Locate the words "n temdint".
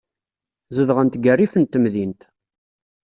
1.61-2.21